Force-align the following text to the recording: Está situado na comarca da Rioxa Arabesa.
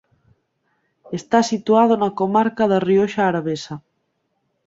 Está 1.19 1.39
situado 1.51 1.93
na 1.97 2.09
comarca 2.19 2.63
da 2.71 2.83
Rioxa 2.87 3.23
Arabesa. 3.25 3.75